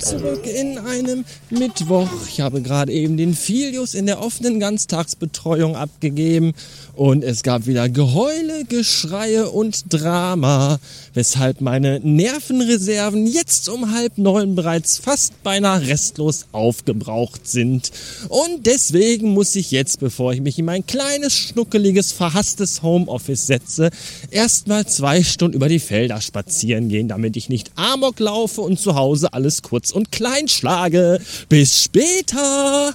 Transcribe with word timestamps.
Zurück 0.00 0.46
in 0.46 0.78
einem 0.78 1.24
Mittwoch. 1.50 2.08
Ich 2.28 2.40
habe 2.40 2.62
gerade 2.62 2.92
eben 2.92 3.16
den 3.16 3.34
Filius 3.34 3.94
in 3.94 4.06
der 4.06 4.20
offenen 4.22 4.60
Ganztagsbetreuung 4.60 5.76
abgegeben 5.76 6.54
und 6.94 7.22
es 7.22 7.44
gab 7.44 7.66
wieder 7.66 7.88
Geheule, 7.88 8.64
Geschreie 8.68 9.48
und 9.50 9.84
Drama, 9.88 10.80
weshalb 11.14 11.60
meine 11.60 12.00
Nervenreserven 12.00 13.26
jetzt 13.26 13.68
um 13.68 13.92
halb 13.92 14.18
neun 14.18 14.56
bereits 14.56 14.98
fast 14.98 15.42
beinahe 15.44 15.86
restlos 15.86 16.46
aufgebraucht 16.50 17.46
sind. 17.46 17.92
Und 18.28 18.66
deswegen 18.66 19.32
muss 19.32 19.54
ich 19.54 19.70
jetzt, 19.70 20.00
bevor 20.00 20.32
ich 20.32 20.40
mich 20.40 20.58
in 20.58 20.64
mein 20.64 20.86
kleines, 20.86 21.34
schnuckeliges, 21.36 22.10
verhasstes 22.10 22.82
Homeoffice 22.82 23.46
setze, 23.46 23.90
erstmal 24.30 24.86
zwei 24.86 25.22
Stunden 25.22 25.56
über 25.56 25.68
die 25.68 25.78
Felder 25.78 26.20
spazieren 26.20 26.88
gehen, 26.88 27.06
damit 27.06 27.36
ich 27.36 27.48
nicht 27.48 27.70
Amok 27.76 28.18
laufe 28.18 28.60
und 28.60 28.80
zu 28.80 28.96
Hause 28.96 29.32
alles 29.32 29.62
kurz 29.62 29.87
und 29.92 30.12
klein 30.12 30.48
schlage. 30.48 31.20
Bis 31.48 31.84
später! 31.84 32.94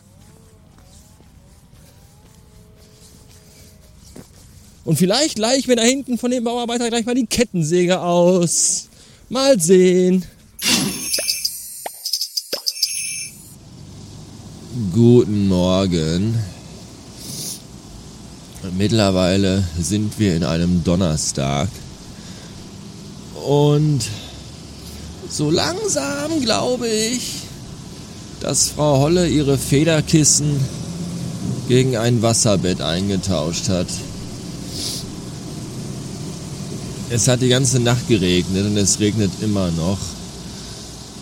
Und 4.85 4.97
vielleicht 4.97 5.35
gleich 5.35 5.59
ich 5.59 5.67
mir 5.67 5.77
da 5.77 5.83
hinten 5.83 6.17
von 6.17 6.31
dem 6.31 6.43
Bauarbeiter 6.43 6.89
gleich 6.89 7.05
mal 7.05 7.15
die 7.15 7.25
Kettensäge 7.25 8.01
aus. 8.01 8.89
Mal 9.29 9.59
sehen. 9.59 10.25
Guten 14.91 15.47
Morgen. 15.47 16.37
Mittlerweile 18.77 19.63
sind 19.79 20.19
wir 20.19 20.35
in 20.35 20.43
einem 20.43 20.83
Donnerstag. 20.83 21.69
Und 23.45 24.03
so 25.33 25.49
langsam 25.49 26.41
glaube 26.41 26.87
ich, 26.87 27.31
dass 28.39 28.69
Frau 28.69 28.99
Holle 28.99 29.27
ihre 29.27 29.57
Federkissen 29.57 30.59
gegen 31.67 31.97
ein 31.97 32.21
Wasserbett 32.21 32.81
eingetauscht 32.81 33.67
hat. 33.69 33.87
Es 37.09 37.27
hat 37.27 37.41
die 37.41 37.49
ganze 37.49 37.79
Nacht 37.79 38.07
geregnet 38.07 38.65
und 38.67 38.77
es 38.77 38.99
regnet 38.99 39.31
immer 39.41 39.71
noch. 39.71 39.97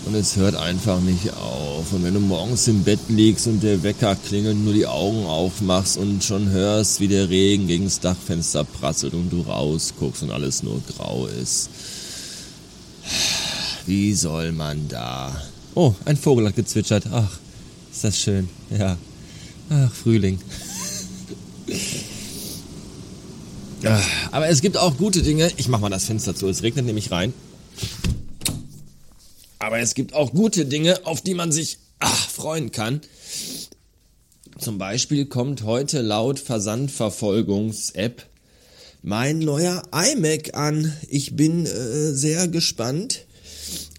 Und 0.06 0.16
es 0.16 0.36
hört 0.36 0.56
einfach 0.56 1.00
nicht 1.00 1.32
auf. 1.34 1.94
Und 1.94 2.04
wenn 2.04 2.16
du 2.16 2.20
morgens 2.20 2.68
im 2.68 2.84
Bett 2.84 3.00
liegst 3.08 3.48
und 3.48 3.62
der 3.62 3.84
Wecker 3.84 4.16
klingelt, 4.16 4.58
nur 4.58 4.74
die 4.74 4.88
Augen 4.88 5.26
aufmachst 5.26 5.98
und 5.98 6.24
schon 6.24 6.50
hörst, 6.50 7.00
wie 7.00 7.08
der 7.08 7.30
Regen 7.30 7.68
gegen 7.68 7.86
das 7.86 8.00
Dachfenster 8.00 8.64
prasselt 8.64 9.14
und 9.14 9.30
du 9.30 9.42
rausguckst 9.42 10.24
und 10.24 10.32
alles 10.32 10.64
nur 10.64 10.82
grau 10.98 11.28
ist. 11.28 11.70
Wie 13.86 14.14
soll 14.14 14.52
man 14.52 14.88
da? 14.88 15.42
Oh, 15.74 15.96
ein 16.06 16.18
Vogel 16.18 16.48
hat 16.48 16.56
gezwitschert. 16.56 17.06
Ach, 17.12 17.40
ist 17.92 18.04
das 18.04 18.20
schön. 18.20 18.50
Ja. 18.70 18.98
Ach, 19.70 19.94
Frühling. 19.94 20.40
Ah, 23.84 24.00
aber 24.30 24.48
es 24.48 24.62
gibt 24.62 24.78
auch 24.78 24.98
gute 24.98 25.24
Dinge. 25.24 25.52
Ich 25.58 25.68
mach 25.68 25.80
mal 25.80 25.90
das 25.90 26.06
Fenster 26.06 26.36
zu, 26.36 26.48
es 26.48 26.62
regnet 26.62 26.86
nämlich 26.86 27.10
rein. 27.10 27.34
Aber 29.58 29.80
es 29.80 29.96
gibt 29.96 30.14
auch 30.14 30.34
gute 30.34 30.66
Dinge, 30.66 31.04
auf 31.06 31.22
die 31.22 31.34
man 31.34 31.52
sich 31.52 31.80
ach, 31.98 32.30
freuen 32.30 32.72
kann. 32.72 33.02
Zum 34.60 34.78
Beispiel 34.78 35.26
kommt 35.26 35.64
heute 35.64 36.02
laut 36.02 36.38
Versandverfolgungs-App 36.38 38.24
mein 39.02 39.40
neuer 39.40 39.82
iMac 39.92 40.54
an. 40.54 40.94
Ich 41.10 41.36
bin 41.36 41.66
äh, 41.66 42.14
sehr 42.14 42.48
gespannt 42.48 43.26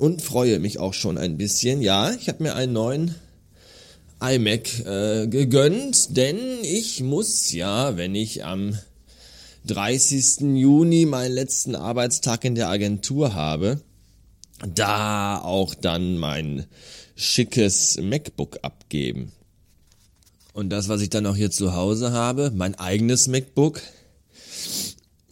und 0.02 0.20
freue 0.20 0.58
mich 0.58 0.80
auch 0.80 0.94
schon 0.94 1.16
ein 1.16 1.36
bisschen. 1.36 1.80
Ja, 1.80 2.10
ich 2.10 2.28
habe 2.28 2.42
mir 2.42 2.56
einen 2.56 2.72
neuen 2.72 3.14
iMac 4.20 4.84
äh, 4.84 5.28
gegönnt, 5.28 6.16
denn 6.16 6.38
ich 6.64 7.02
muss 7.02 7.52
ja, 7.52 7.96
wenn 7.96 8.16
ich 8.16 8.44
am 8.44 8.76
30. 9.68 10.56
Juni 10.56 11.06
meinen 11.06 11.32
letzten 11.32 11.76
Arbeitstag 11.76 12.44
in 12.44 12.56
der 12.56 12.68
Agentur 12.68 13.34
habe, 13.34 13.80
da 14.74 15.38
auch 15.38 15.72
dann 15.72 16.19
mein 16.19 16.66
schickes 17.14 17.96
MacBook 18.02 18.58
abgeben. 18.62 19.30
Und 20.52 20.70
das, 20.70 20.88
was 20.88 21.00
ich 21.00 21.10
dann 21.10 21.26
auch 21.26 21.36
hier 21.36 21.52
zu 21.52 21.74
Hause 21.74 22.10
habe, 22.10 22.50
mein 22.52 22.74
eigenes 22.74 23.28
MacBook, 23.28 23.80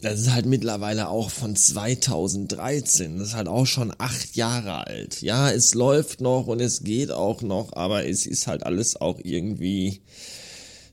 das 0.00 0.20
ist 0.20 0.32
halt 0.32 0.46
mittlerweile 0.46 1.08
auch 1.08 1.30
von 1.30 1.56
2013. 1.56 3.18
Das 3.18 3.28
ist 3.28 3.34
halt 3.34 3.48
auch 3.48 3.66
schon 3.66 3.92
acht 3.98 4.34
Jahre 4.36 4.86
alt. 4.86 5.20
Ja, 5.20 5.50
es 5.50 5.74
läuft 5.74 6.20
noch 6.20 6.46
und 6.46 6.60
es 6.60 6.82
geht 6.82 7.10
auch 7.10 7.42
noch, 7.42 7.74
aber 7.74 8.06
es 8.06 8.26
ist 8.26 8.46
halt 8.46 8.64
alles 8.64 8.96
auch 8.96 9.18
irgendwie 9.22 10.00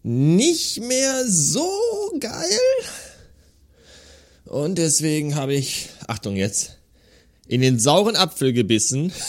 nicht 0.04 0.82
mehr 0.82 1.24
so 1.28 1.70
geil. 2.20 2.60
Und 4.46 4.78
deswegen 4.78 5.36
habe 5.36 5.54
ich, 5.54 5.90
Achtung 6.08 6.36
jetzt, 6.36 6.78
in 7.48 7.62
den 7.62 7.80
sauren 7.80 8.16
Apfel 8.16 8.54
gebissen. 8.54 9.12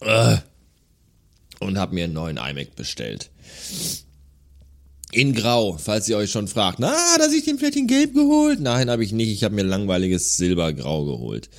und 1.60 1.78
habe 1.78 1.94
mir 1.94 2.04
einen 2.04 2.14
neuen 2.14 2.36
iMac 2.36 2.74
bestellt. 2.74 3.30
In 5.12 5.34
Grau, 5.34 5.76
falls 5.76 6.08
ihr 6.08 6.16
euch 6.16 6.30
schon 6.30 6.48
fragt. 6.48 6.78
Na, 6.78 6.94
dass 7.18 7.32
ich 7.32 7.44
den 7.44 7.58
vielleicht 7.58 7.76
in 7.76 7.86
Gelb 7.86 8.14
geholt? 8.14 8.60
Nein, 8.60 8.90
habe 8.90 9.04
ich 9.04 9.12
nicht. 9.12 9.30
Ich 9.30 9.44
habe 9.44 9.54
mir 9.54 9.62
langweiliges 9.62 10.36
Silbergrau 10.36 11.04
geholt. 11.04 11.50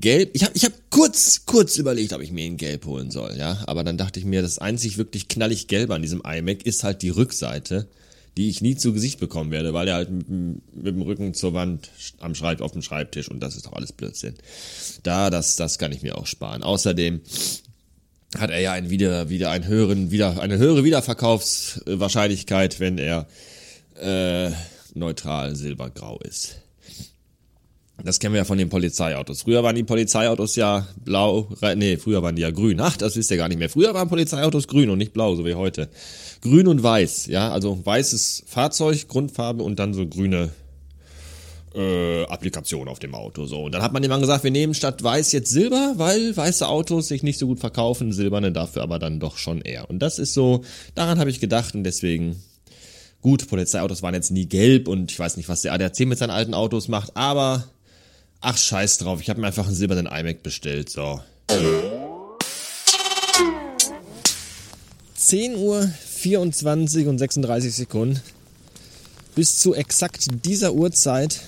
Gelb, 0.00 0.30
ich 0.32 0.44
habe 0.44 0.52
ich 0.54 0.64
hab 0.64 0.72
kurz, 0.90 1.44
kurz 1.44 1.76
überlegt, 1.76 2.12
ob 2.12 2.22
ich 2.22 2.30
mir 2.30 2.46
in 2.46 2.56
Gelb 2.56 2.86
holen 2.86 3.10
soll, 3.10 3.36
ja. 3.36 3.62
Aber 3.66 3.84
dann 3.84 3.98
dachte 3.98 4.20
ich 4.20 4.26
mir, 4.26 4.42
das 4.42 4.58
einzig 4.58 4.96
wirklich 4.96 5.28
knallig 5.28 5.66
Gelbe 5.66 5.94
an 5.94 6.02
diesem 6.02 6.22
iMac 6.24 6.64
ist 6.64 6.84
halt 6.84 7.02
die 7.02 7.10
Rückseite, 7.10 7.88
die 8.36 8.48
ich 8.48 8.60
nie 8.60 8.76
zu 8.76 8.92
Gesicht 8.92 9.18
bekommen 9.18 9.50
werde, 9.50 9.74
weil 9.74 9.88
er 9.88 9.94
halt 9.96 10.10
mit, 10.10 10.28
mit 10.28 10.86
dem 10.86 11.02
Rücken 11.02 11.34
zur 11.34 11.52
Wand 11.52 11.90
am 12.20 12.36
Schreib, 12.36 12.60
auf 12.60 12.72
dem 12.72 12.82
Schreibtisch 12.82 13.28
und 13.28 13.40
das 13.40 13.56
ist 13.56 13.66
doch 13.66 13.72
alles 13.72 13.92
Blödsinn. 13.92 14.34
Da, 15.02 15.30
das, 15.30 15.56
das 15.56 15.78
kann 15.78 15.92
ich 15.92 16.02
mir 16.02 16.16
auch 16.16 16.26
sparen. 16.26 16.62
Außerdem 16.62 17.20
hat 18.36 18.50
er 18.50 18.60
ja 18.60 18.72
ein 18.72 18.90
wieder, 18.90 19.30
wieder 19.30 19.50
einen 19.50 19.66
höheren, 19.66 20.10
wieder, 20.10 20.40
eine 20.40 20.58
höhere 20.58 20.84
Wiederverkaufswahrscheinlichkeit, 20.84 22.80
wenn 22.80 22.98
er 22.98 23.26
äh, 24.00 24.50
neutral 24.94 25.56
silbergrau 25.56 26.18
ist. 26.20 26.60
Das 28.04 28.20
kennen 28.20 28.34
wir 28.34 28.38
ja 28.38 28.44
von 28.44 28.58
den 28.58 28.68
Polizeiautos. 28.68 29.42
Früher 29.42 29.64
waren 29.64 29.74
die 29.74 29.82
Polizeiautos 29.82 30.54
ja 30.54 30.86
blau, 31.04 31.48
nee, 31.74 31.96
früher 31.96 32.22
waren 32.22 32.36
die 32.36 32.42
ja 32.42 32.50
grün. 32.50 32.78
Ach, 32.80 32.96
das 32.96 33.16
wisst 33.16 33.30
ihr 33.32 33.36
gar 33.36 33.48
nicht 33.48 33.58
mehr. 33.58 33.68
Früher 33.68 33.92
waren 33.92 34.08
Polizeiautos 34.08 34.68
grün 34.68 34.90
und 34.90 34.98
nicht 34.98 35.12
blau, 35.12 35.34
so 35.34 35.44
wie 35.44 35.54
heute. 35.54 35.88
Grün 36.40 36.68
und 36.68 36.80
weiß, 36.80 37.26
ja, 37.26 37.50
also 37.50 37.84
weißes 37.84 38.44
Fahrzeug, 38.46 39.08
Grundfarbe 39.08 39.64
und 39.64 39.80
dann 39.80 39.94
so 39.94 40.06
grüne 40.06 40.50
äh, 41.78 42.24
Applikation 42.24 42.88
auf 42.88 42.98
dem 42.98 43.14
Auto. 43.14 43.46
So, 43.46 43.64
und 43.64 43.72
dann 43.72 43.82
hat 43.82 43.92
man 43.92 44.02
immer 44.02 44.18
gesagt, 44.18 44.44
wir 44.44 44.50
nehmen 44.50 44.74
statt 44.74 45.02
weiß 45.02 45.32
jetzt 45.32 45.50
Silber, 45.50 45.94
weil 45.96 46.36
weiße 46.36 46.68
Autos 46.68 47.08
sich 47.08 47.22
nicht 47.22 47.38
so 47.38 47.46
gut 47.46 47.60
verkaufen, 47.60 48.12
silberne 48.12 48.52
dafür 48.52 48.82
aber 48.82 48.98
dann 48.98 49.20
doch 49.20 49.38
schon 49.38 49.62
eher. 49.62 49.88
Und 49.88 50.00
das 50.00 50.18
ist 50.18 50.34
so, 50.34 50.62
daran 50.94 51.18
habe 51.18 51.30
ich 51.30 51.40
gedacht 51.40 51.74
und 51.74 51.84
deswegen 51.84 52.42
Gut, 53.20 53.48
Polizeiautos 53.48 54.00
waren 54.04 54.14
jetzt 54.14 54.30
nie 54.30 54.46
gelb 54.46 54.86
und 54.86 55.10
ich 55.10 55.18
weiß 55.18 55.38
nicht, 55.38 55.48
was 55.48 55.62
der 55.62 55.72
ADAC 55.72 56.06
mit 56.06 56.18
seinen 56.18 56.30
alten 56.30 56.54
Autos 56.54 56.86
macht, 56.86 57.16
aber 57.16 57.64
Ach, 58.40 58.56
scheiß 58.56 58.98
drauf. 58.98 59.20
Ich 59.20 59.30
habe 59.30 59.40
mir 59.40 59.48
einfach 59.48 59.66
einen 59.66 59.74
silbernen 59.74 60.06
iMac 60.06 60.42
bestellt. 60.42 60.90
So. 60.90 61.20
10 65.16 65.56
Uhr 65.56 65.88
24 65.88 67.08
und 67.08 67.18
36 67.18 67.74
Sekunden. 67.74 68.20
Bis 69.34 69.58
zu 69.58 69.74
exakt 69.74 70.26
dieser 70.44 70.74
Uhrzeit 70.74 71.40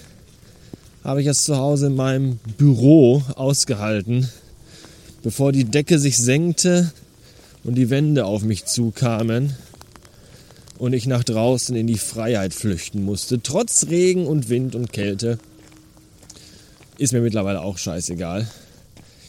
habe 1.04 1.20
ich 1.22 1.26
es 1.26 1.44
zu 1.44 1.56
Hause 1.56 1.86
in 1.86 1.96
meinem 1.96 2.38
Büro 2.58 3.22
ausgehalten, 3.34 4.28
bevor 5.22 5.52
die 5.52 5.64
Decke 5.64 5.98
sich 5.98 6.16
senkte 6.18 6.92
und 7.64 7.74
die 7.76 7.90
Wände 7.90 8.26
auf 8.26 8.42
mich 8.42 8.66
zukamen 8.66 9.54
und 10.78 10.92
ich 10.92 11.06
nach 11.06 11.24
draußen 11.24 11.74
in 11.76 11.86
die 11.86 11.98
Freiheit 11.98 12.54
flüchten 12.54 13.04
musste, 13.04 13.42
trotz 13.42 13.86
Regen 13.88 14.26
und 14.26 14.48
Wind 14.48 14.74
und 14.74 14.92
Kälte. 14.92 15.38
Ist 16.98 17.12
mir 17.12 17.20
mittlerweile 17.20 17.62
auch 17.62 17.78
scheißegal. 17.78 18.46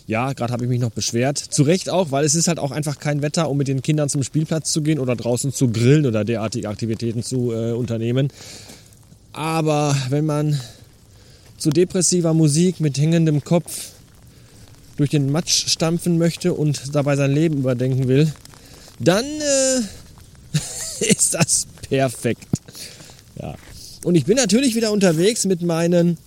Ja, 0.07 0.33
gerade 0.33 0.51
habe 0.51 0.65
ich 0.65 0.69
mich 0.69 0.81
noch 0.81 0.91
beschwert. 0.91 1.37
Zu 1.37 1.63
Recht 1.63 1.89
auch, 1.89 2.11
weil 2.11 2.25
es 2.25 2.35
ist 2.35 2.49
halt 2.49 2.59
auch 2.59 2.71
einfach 2.71 2.99
kein 2.99 3.21
Wetter, 3.21 3.49
um 3.49 3.57
mit 3.57 3.69
den 3.69 3.81
Kindern 3.81 4.09
zum 4.09 4.23
Spielplatz 4.23 4.71
zu 4.71 4.81
gehen 4.81 4.99
oder 4.99 5.15
draußen 5.15 5.53
zu 5.53 5.69
grillen 5.69 6.05
oder 6.05 6.25
derartige 6.25 6.67
Aktivitäten 6.67 7.23
zu 7.23 7.53
äh, 7.53 7.71
unternehmen. 7.71 8.27
Aber 9.31 9.95
wenn 10.09 10.25
man 10.25 10.59
zu 11.61 11.69
depressiver 11.69 12.33
Musik 12.33 12.79
mit 12.79 12.97
hängendem 12.97 13.43
Kopf 13.43 13.91
durch 14.97 15.11
den 15.11 15.31
Matsch 15.31 15.67
stampfen 15.69 16.17
möchte 16.17 16.55
und 16.55 16.95
dabei 16.95 17.15
sein 17.15 17.31
Leben 17.31 17.59
überdenken 17.59 18.07
will, 18.07 18.33
dann 18.99 19.25
äh, 19.25 19.81
ist 21.05 21.35
das 21.35 21.67
perfekt. 21.87 22.47
Ja. 23.39 23.53
Und 24.03 24.15
ich 24.15 24.25
bin 24.25 24.37
natürlich 24.37 24.73
wieder 24.73 24.91
unterwegs 24.91 25.45
mit 25.45 25.61
meinen 25.61 26.17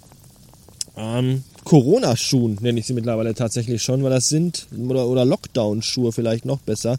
ähm, 0.96 1.42
Corona-Schuhen, 1.64 2.58
nenne 2.60 2.78
ich 2.78 2.86
sie 2.86 2.94
mittlerweile 2.94 3.34
tatsächlich 3.34 3.82
schon, 3.82 4.04
weil 4.04 4.10
das 4.10 4.28
sind, 4.28 4.68
oder, 4.86 5.08
oder 5.08 5.24
Lockdown-Schuhe 5.24 6.12
vielleicht 6.12 6.44
noch 6.44 6.60
besser, 6.60 6.96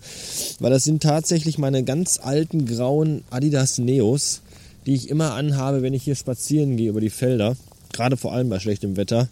weil 0.60 0.72
das 0.72 0.84
sind 0.84 1.02
tatsächlich 1.02 1.58
meine 1.58 1.86
ganz 1.86 2.20
alten 2.22 2.66
grauen 2.66 3.24
Adidas 3.30 3.78
Neos, 3.78 4.42
die 4.86 4.96
ich 4.96 5.10
immer 5.10 5.36
anhabe, 5.36 5.82
wenn 5.84 5.94
ich 5.94 6.04
hier 6.04 6.16
spazieren 6.16 6.76
gehe 6.76 6.90
über 6.90 7.00
die 7.00 7.10
Felder, 7.10 7.56
gerade 7.96 8.18
vor 8.18 8.34
allem 8.34 8.50
bei 8.50 8.60
schlechtem 8.60 8.98
Wetter. 8.98 9.30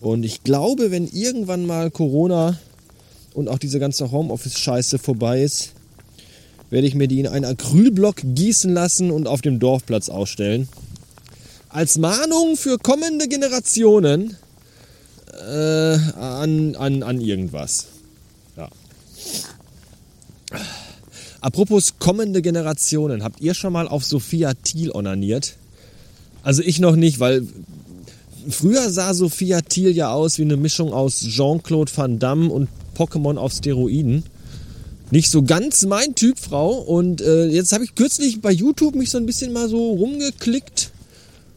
Und 0.00 0.22
ich 0.24 0.44
glaube, 0.44 0.90
wenn 0.90 1.08
irgendwann 1.08 1.66
mal 1.66 1.90
Corona 1.90 2.58
und 3.32 3.48
auch 3.48 3.58
diese 3.58 3.80
ganze 3.80 4.10
Homeoffice-Scheiße 4.10 4.98
vorbei 4.98 5.42
ist, 5.42 5.72
werde 6.70 6.86
ich 6.86 6.94
mir 6.94 7.08
die 7.08 7.20
in 7.20 7.26
einen 7.26 7.44
Acrylblock 7.44 8.16
gießen 8.22 8.72
lassen 8.72 9.10
und 9.10 9.26
auf 9.26 9.40
dem 9.40 9.58
Dorfplatz 9.58 10.08
ausstellen. 10.08 10.68
Als 11.68 11.98
Mahnung 11.98 12.56
für 12.56 12.78
kommende 12.78 13.28
Generationen 13.28 14.36
äh, 15.32 15.96
an, 16.18 16.76
an, 16.76 17.02
an 17.02 17.20
irgendwas. 17.20 17.86
Ja. 18.56 18.68
Apropos 21.40 21.94
kommende 21.98 22.42
Generationen, 22.42 23.22
habt 23.22 23.40
ihr 23.40 23.54
schon 23.54 23.72
mal 23.72 23.88
auf 23.88 24.04
Sophia 24.04 24.54
Thiel 24.54 24.90
onaniert? 24.90 25.56
Also 26.42 26.62
ich 26.62 26.78
noch 26.78 26.96
nicht, 26.96 27.20
weil 27.20 27.46
früher 28.50 28.90
sah 28.90 29.14
Sophia 29.14 29.60
Thiel 29.60 29.90
ja 29.90 30.12
aus 30.12 30.38
wie 30.38 30.42
eine 30.42 30.56
Mischung 30.56 30.92
aus 30.92 31.20
Jean-Claude 31.20 31.90
Van 31.94 32.18
Damme 32.18 32.50
und 32.50 32.68
Pokémon 32.96 33.36
auf 33.36 33.52
Steroiden. 33.52 34.24
Nicht 35.10 35.30
so 35.30 35.42
ganz 35.42 35.84
mein 35.84 36.14
Typ 36.14 36.38
Frau. 36.38 36.78
Und 36.78 37.20
äh, 37.20 37.46
jetzt 37.46 37.72
habe 37.72 37.84
ich 37.84 37.94
kürzlich 37.94 38.40
bei 38.40 38.50
YouTube 38.50 38.94
mich 38.94 39.10
so 39.10 39.18
ein 39.18 39.26
bisschen 39.26 39.52
mal 39.52 39.68
so 39.68 39.92
rumgeklickt 39.92 40.90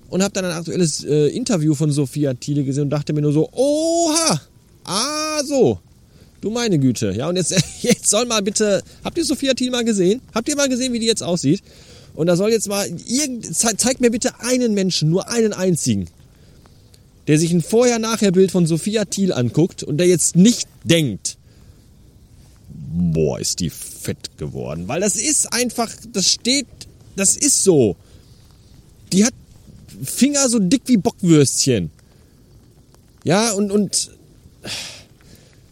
und 0.09 0.23
habe 0.23 0.33
dann 0.33 0.45
ein 0.45 0.51
aktuelles 0.51 1.03
äh, 1.03 1.27
Interview 1.27 1.73
von 1.73 1.91
Sophia 1.91 2.33
Thiele 2.33 2.63
gesehen 2.63 2.83
und 2.83 2.89
dachte 2.89 3.13
mir 3.13 3.21
nur 3.21 3.33
so, 3.33 3.49
oha, 3.51 4.41
ah 4.85 5.43
so, 5.43 5.79
du 6.41 6.49
meine 6.49 6.79
Güte. 6.79 7.11
Ja, 7.11 7.29
und 7.29 7.35
jetzt, 7.35 7.55
jetzt 7.81 8.09
soll 8.09 8.25
mal 8.25 8.41
bitte, 8.41 8.83
habt 9.03 9.17
ihr 9.17 9.25
Sophia 9.25 9.53
Thiel 9.53 9.71
mal 9.71 9.83
gesehen? 9.83 10.21
Habt 10.33 10.47
ihr 10.49 10.55
mal 10.55 10.69
gesehen, 10.69 10.93
wie 10.93 10.99
die 10.99 11.07
jetzt 11.07 11.23
aussieht? 11.23 11.61
Und 12.15 12.27
da 12.27 12.35
soll 12.35 12.51
jetzt 12.51 12.67
mal, 12.67 12.87
irgend, 13.07 13.55
zeigt 13.55 14.01
mir 14.01 14.09
bitte 14.09 14.39
einen 14.39 14.73
Menschen, 14.73 15.09
nur 15.09 15.29
einen 15.29 15.53
einzigen, 15.53 16.07
der 17.27 17.37
sich 17.37 17.51
ein 17.51 17.61
Vorher-Nachher-Bild 17.61 18.51
von 18.51 18.65
Sophia 18.65 19.05
Thiel 19.05 19.33
anguckt 19.33 19.83
und 19.83 19.97
der 19.97 20.07
jetzt 20.07 20.35
nicht 20.35 20.67
denkt, 20.83 21.37
boah, 22.69 23.39
ist 23.39 23.59
die 23.59 23.69
fett 23.69 24.37
geworden. 24.37 24.87
Weil 24.87 25.01
das 25.01 25.15
ist 25.15 25.51
einfach, 25.51 25.91
das 26.13 26.31
steht, 26.31 26.67
das 27.15 27.35
ist 27.35 27.63
so. 27.63 27.95
Die 29.11 29.25
hat 29.25 29.33
Finger 30.03 30.47
so 30.49 30.59
dick 30.59 30.83
wie 30.85 30.97
Bockwürstchen. 30.97 31.89
Ja, 33.23 33.51
und, 33.51 33.71
und 33.71 34.11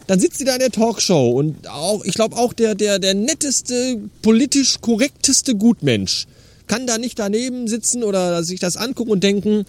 dann 0.08 0.20
sitzt 0.20 0.38
sie 0.38 0.46
da 0.46 0.54
in 0.54 0.60
der 0.60 0.72
Talkshow 0.72 1.32
und 1.32 1.68
auch, 1.70 2.04
ich 2.04 2.16
glaube 2.16 2.36
auch 2.36 2.54
der, 2.54 2.76
der, 2.76 3.00
der 3.00 3.14
netteste, 3.14 4.02
politisch 4.22 4.82
korrekteste 4.82 5.56
Gutmensch 5.56 6.28
kann 6.68 6.88
da 6.88 6.98
nicht 6.98 7.20
daneben 7.20 7.68
sitzen 7.68 8.04
oder 8.04 8.44
sich 8.44 8.60
das 8.60 8.76
angucken 8.76 9.12
und 9.12 9.24
denken, 9.24 9.66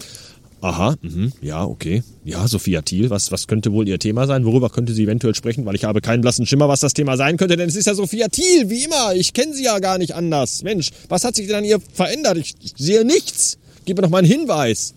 aha, 0.61 0.95
mh, 1.01 1.31
ja, 1.41 1.63
okay, 1.63 2.03
ja, 2.23 2.47
Sophia 2.47 2.81
Thiel, 2.81 3.09
was, 3.09 3.31
was 3.31 3.47
könnte 3.47 3.71
wohl 3.71 3.87
ihr 3.87 3.99
Thema 3.99 4.27
sein? 4.27 4.45
Worüber 4.45 4.69
könnte 4.69 4.93
sie 4.93 5.03
eventuell 5.03 5.35
sprechen? 5.35 5.65
Weil 5.65 5.75
ich 5.75 5.83
habe 5.83 6.01
keinen 6.01 6.21
blassen 6.21 6.45
Schimmer, 6.45 6.67
was 6.67 6.79
das 6.79 6.93
Thema 6.93 7.17
sein 7.17 7.37
könnte, 7.37 7.57
denn 7.57 7.69
es 7.69 7.75
ist 7.75 7.85
ja 7.85 7.93
Sophia 7.95 8.27
Thiel, 8.27 8.69
wie 8.69 8.83
immer. 8.83 9.13
Ich 9.15 9.33
kenne 9.33 9.53
sie 9.53 9.63
ja 9.63 9.79
gar 9.79 9.97
nicht 9.97 10.15
anders. 10.15 10.63
Mensch, 10.63 10.89
was 11.09 11.23
hat 11.23 11.35
sich 11.35 11.47
denn 11.47 11.57
an 11.57 11.63
ihr 11.63 11.79
verändert? 11.93 12.37
Ich, 12.37 12.55
ich 12.61 12.73
sehe 12.77 13.05
nichts. 13.05 13.57
Gib 13.85 13.97
mir 13.97 14.03
doch 14.03 14.09
mal 14.09 14.19
einen 14.19 14.27
Hinweis. 14.27 14.93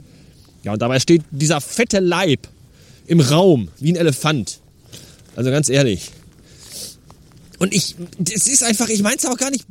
Ja, 0.63 0.73
und 0.73 0.83
dabei 0.83 0.99
steht 1.01 1.23
dieser 1.31 1.61
fette 1.61 2.01
Leib 2.01 2.49
im 3.07 3.21
Raum, 3.21 3.69
wie 3.79 3.93
ein 3.93 3.97
Elefant. 3.97 4.61
Also 5.37 5.51
ganz 5.51 5.69
ehrlich. 5.69 6.11
Und 7.59 7.75
ich, 7.75 7.95
es 8.33 8.47
ist 8.47 8.65
einfach, 8.65 8.89
ich 8.89 9.03
meine 9.03 9.17
es 9.17 9.27
auch 9.27 9.37
gar 9.37 9.51
nicht 9.51 9.67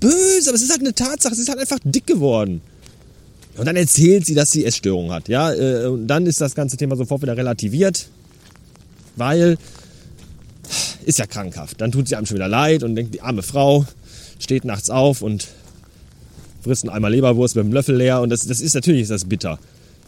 böse, 0.00 0.50
aber 0.50 0.56
es 0.56 0.62
ist 0.62 0.70
halt 0.70 0.80
eine 0.80 0.94
Tatsache, 0.94 1.32
es 1.32 1.38
ist 1.38 1.48
halt 1.48 1.58
einfach 1.58 1.78
dick 1.82 2.06
geworden. 2.06 2.60
Und 3.60 3.66
dann 3.66 3.76
erzählt 3.76 4.24
sie, 4.24 4.34
dass 4.34 4.50
sie 4.50 4.64
Essstörung 4.64 5.12
hat. 5.12 5.28
Ja, 5.28 5.52
äh, 5.52 5.84
und 5.84 6.06
dann 6.06 6.24
ist 6.24 6.40
das 6.40 6.54
ganze 6.54 6.78
Thema 6.78 6.96
sofort 6.96 7.20
wieder 7.20 7.36
relativiert, 7.36 8.08
weil 9.16 9.58
ist 11.04 11.18
ja 11.18 11.26
krankhaft. 11.26 11.78
Dann 11.78 11.92
tut 11.92 12.08
sie 12.08 12.16
einem 12.16 12.24
schon 12.24 12.36
wieder 12.36 12.48
leid 12.48 12.82
und 12.82 12.94
denkt, 12.94 13.12
die 13.12 13.20
arme 13.20 13.42
Frau 13.42 13.84
steht 14.38 14.64
nachts 14.64 14.88
auf 14.88 15.20
und 15.20 15.48
frisst 16.62 16.84
einen 16.84 16.94
Eimer 16.94 17.10
Leberwurst 17.10 17.54
mit 17.54 17.66
einem 17.66 17.74
Löffel 17.74 17.96
leer 17.96 18.22
und 18.22 18.30
das, 18.30 18.46
das 18.46 18.62
ist 18.62 18.74
natürlich 18.74 19.08
das 19.08 19.26
bitter. 19.26 19.58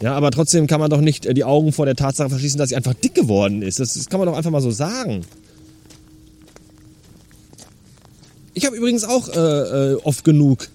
Ja, 0.01 0.15
aber 0.15 0.31
trotzdem 0.31 0.65
kann 0.65 0.79
man 0.79 0.89
doch 0.89 1.01
nicht 1.01 1.27
äh, 1.27 1.35
die 1.35 1.43
Augen 1.43 1.73
vor 1.73 1.85
der 1.85 1.95
Tatsache 1.95 2.29
verschließen, 2.29 2.57
dass 2.57 2.69
sie 2.69 2.75
einfach 2.75 2.95
dick 2.95 3.13
geworden 3.13 3.61
ist. 3.61 3.79
Das, 3.79 3.93
das 3.93 4.09
kann 4.09 4.19
man 4.19 4.27
doch 4.27 4.35
einfach 4.35 4.49
mal 4.49 4.61
so 4.61 4.71
sagen. 4.71 5.21
Ich 8.55 8.65
habe 8.65 8.75
übrigens 8.75 9.03
auch 9.03 9.29
äh, 9.29 9.91
äh, 9.91 9.95
oft 9.97 10.23
genug 10.23 10.69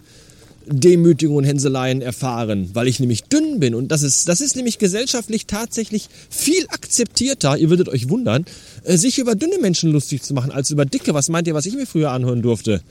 Demütigung 0.70 1.36
und 1.36 1.44
Hänseleien 1.44 2.02
erfahren, 2.02 2.70
weil 2.74 2.88
ich 2.88 3.00
nämlich 3.00 3.24
dünn 3.24 3.60
bin. 3.60 3.74
Und 3.74 3.88
das 3.88 4.02
ist, 4.02 4.28
das 4.28 4.40
ist 4.40 4.56
nämlich 4.56 4.78
gesellschaftlich 4.78 5.46
tatsächlich 5.46 6.08
viel 6.30 6.66
akzeptierter, 6.68 7.56
ihr 7.56 7.70
würdet 7.70 7.88
euch 7.88 8.08
wundern, 8.08 8.44
äh, 8.84 8.96
sich 8.96 9.18
über 9.18 9.34
dünne 9.34 9.58
Menschen 9.58 9.92
lustig 9.92 10.22
zu 10.22 10.34
machen, 10.34 10.50
als 10.50 10.70
über 10.70 10.84
dicke. 10.84 11.14
Was 11.14 11.28
meint 11.28 11.46
ihr, 11.46 11.54
was 11.54 11.66
ich 11.66 11.74
mir 11.74 11.86
früher 11.86 12.12
anhören 12.12 12.42
durfte? 12.42 12.82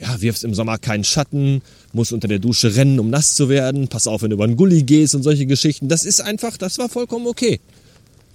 ja, 0.00 0.20
wirfst 0.20 0.44
im 0.44 0.54
Sommer 0.54 0.78
keinen 0.78 1.04
Schatten, 1.04 1.62
musst 1.92 2.12
unter 2.12 2.26
der 2.26 2.38
Dusche 2.38 2.74
rennen, 2.74 2.98
um 2.98 3.10
nass 3.10 3.34
zu 3.34 3.48
werden, 3.48 3.88
pass 3.88 4.06
auf, 4.06 4.22
wenn 4.22 4.30
du 4.30 4.34
über 4.34 4.44
einen 4.44 4.56
Gully 4.56 4.82
gehst 4.82 5.14
und 5.14 5.22
solche 5.22 5.46
Geschichten. 5.46 5.88
Das 5.88 6.04
ist 6.04 6.20
einfach, 6.20 6.56
das 6.56 6.78
war 6.78 6.88
vollkommen 6.88 7.26
okay. 7.26 7.60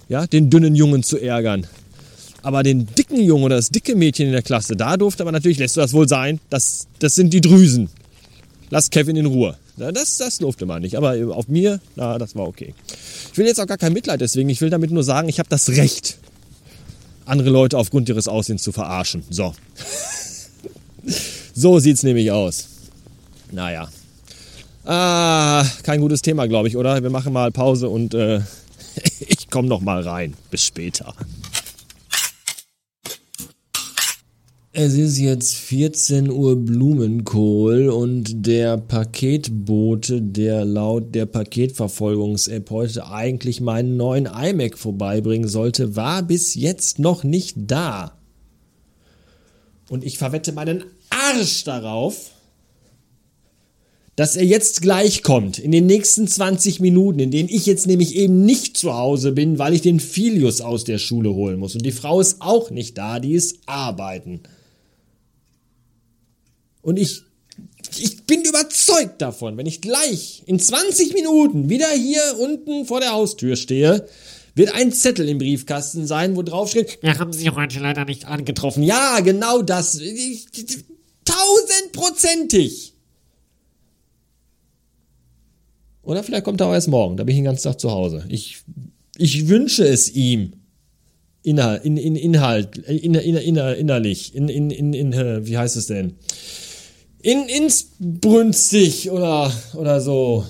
Ja, 0.08 0.26
den 0.26 0.48
dünnen 0.48 0.76
Jungen 0.76 1.02
zu 1.02 1.18
ärgern. 1.18 1.66
Aber 2.42 2.62
den 2.62 2.86
dicken 2.94 3.20
Jungen 3.20 3.42
oder 3.42 3.56
das 3.56 3.70
dicke 3.70 3.96
Mädchen 3.96 4.26
in 4.26 4.32
der 4.32 4.42
Klasse, 4.42 4.76
da 4.76 4.96
durfte 4.96 5.24
man 5.24 5.34
natürlich, 5.34 5.58
lässt 5.58 5.76
du 5.76 5.80
das 5.80 5.92
wohl 5.92 6.08
sein, 6.08 6.38
das, 6.48 6.86
das 7.00 7.16
sind 7.16 7.32
die 7.32 7.40
Drüsen. 7.40 7.88
Lass 8.70 8.90
Kevin 8.90 9.16
in 9.16 9.26
Ruhe. 9.26 9.56
Das, 9.76 10.16
das 10.16 10.38
durfte 10.38 10.66
man 10.66 10.82
nicht. 10.82 10.96
Aber 10.96 11.14
auf 11.36 11.48
mir, 11.48 11.80
na, 11.94 12.18
das 12.18 12.34
war 12.34 12.46
okay. 12.46 12.74
Ich 13.32 13.38
will 13.38 13.46
jetzt 13.46 13.60
auch 13.60 13.66
gar 13.66 13.78
kein 13.78 13.92
Mitleid 13.92 14.20
deswegen. 14.20 14.48
Ich 14.48 14.60
will 14.60 14.70
damit 14.70 14.90
nur 14.90 15.04
sagen, 15.04 15.28
ich 15.28 15.38
habe 15.38 15.48
das 15.48 15.68
Recht, 15.70 16.18
andere 17.26 17.50
Leute 17.50 17.78
aufgrund 17.78 18.08
ihres 18.08 18.28
Aussehens 18.28 18.62
zu 18.62 18.72
verarschen. 18.72 19.22
So. 19.30 19.54
So 21.58 21.78
sieht's 21.78 22.02
nämlich 22.02 22.30
aus. 22.30 22.68
Naja. 23.50 23.88
Ah, 24.84 25.64
kein 25.84 26.02
gutes 26.02 26.20
Thema, 26.20 26.46
glaube 26.46 26.68
ich, 26.68 26.76
oder? 26.76 27.02
Wir 27.02 27.08
machen 27.08 27.32
mal 27.32 27.50
Pause 27.50 27.88
und 27.88 28.12
äh, 28.12 28.42
ich 29.20 29.48
komme 29.48 29.66
noch 29.66 29.80
mal 29.80 30.02
rein. 30.02 30.34
Bis 30.50 30.64
später. 30.64 31.14
Es 34.78 34.92
ist 34.92 35.16
jetzt 35.16 35.54
14 35.54 36.30
Uhr 36.30 36.54
Blumenkohl 36.54 37.88
und 37.88 38.44
der 38.46 38.76
Paketbote, 38.76 40.20
der 40.20 40.66
laut 40.66 41.14
der 41.14 41.24
Paketverfolgungs-App 41.24 42.68
heute 42.68 43.10
eigentlich 43.10 43.62
meinen 43.62 43.96
neuen 43.96 44.26
iMac 44.26 44.76
vorbeibringen 44.76 45.48
sollte, 45.48 45.96
war 45.96 46.22
bis 46.22 46.54
jetzt 46.56 46.98
noch 46.98 47.24
nicht 47.24 47.56
da. 47.56 48.18
Und 49.88 50.04
ich 50.04 50.18
verwette 50.18 50.52
meinen 50.52 50.84
Arsch 51.08 51.64
darauf, 51.64 52.32
dass 54.14 54.36
er 54.36 54.44
jetzt 54.44 54.82
gleich 54.82 55.22
kommt, 55.22 55.58
in 55.58 55.72
den 55.72 55.86
nächsten 55.86 56.28
20 56.28 56.80
Minuten, 56.80 57.20
in 57.20 57.30
denen 57.30 57.48
ich 57.48 57.64
jetzt 57.64 57.86
nämlich 57.86 58.14
eben 58.14 58.44
nicht 58.44 58.76
zu 58.76 58.92
Hause 58.92 59.32
bin, 59.32 59.58
weil 59.58 59.72
ich 59.72 59.80
den 59.80 60.00
Filius 60.00 60.60
aus 60.60 60.84
der 60.84 60.98
Schule 60.98 61.32
holen 61.32 61.58
muss. 61.58 61.74
Und 61.74 61.86
die 61.86 61.92
Frau 61.92 62.20
ist 62.20 62.42
auch 62.42 62.70
nicht 62.70 62.98
da, 62.98 63.20
die 63.20 63.32
ist 63.32 63.60
arbeiten. 63.64 64.42
Und 66.86 67.00
ich, 67.00 67.22
ich 67.98 68.26
bin 68.26 68.44
überzeugt 68.44 69.20
davon, 69.20 69.56
wenn 69.56 69.66
ich 69.66 69.80
gleich 69.80 70.44
in 70.46 70.60
20 70.60 71.14
Minuten 71.14 71.68
wieder 71.68 71.90
hier 71.90 72.22
unten 72.38 72.86
vor 72.86 73.00
der 73.00 73.10
Haustür 73.10 73.56
stehe, 73.56 74.06
wird 74.54 74.72
ein 74.72 74.92
Zettel 74.92 75.28
im 75.28 75.38
Briefkasten 75.38 76.06
sein, 76.06 76.36
wo 76.36 76.44
drauf 76.44 76.70
steht, 76.70 77.02
wir 77.02 77.18
haben 77.18 77.32
Sie 77.32 77.50
heute 77.50 77.80
leider 77.80 78.04
nicht 78.04 78.26
angetroffen. 78.26 78.84
Ja, 78.84 79.18
genau 79.18 79.62
das. 79.62 80.00
Tausendprozentig. 81.24 82.94
Oder 86.04 86.22
vielleicht 86.22 86.44
kommt 86.44 86.60
er 86.60 86.68
auch 86.68 86.72
erst 86.72 86.86
morgen. 86.86 87.16
Da 87.16 87.24
bin 87.24 87.32
ich 87.32 87.38
den 87.38 87.46
ganzen 87.46 87.64
Tag 87.64 87.80
zu 87.80 87.90
Hause. 87.90 88.26
Ich, 88.28 88.58
ich 89.18 89.48
wünsche 89.48 89.84
es 89.84 90.14
ihm. 90.14 90.52
Inhalt, 91.42 91.84
in, 91.84 91.96
in, 91.96 92.14
Inhalt, 92.14 92.78
in, 92.78 93.14
in, 93.14 93.36
in, 93.36 93.56
innerlich, 93.56 94.36
in, 94.36 94.48
in, 94.48 94.70
in, 94.70 94.92
in, 94.92 95.12
wie 95.46 95.58
heißt 95.58 95.76
es 95.76 95.86
denn? 95.88 96.14
In, 97.26 97.48
insbrünstig 97.48 99.10
oder, 99.10 99.50
oder 99.74 100.00
so. 100.00 100.44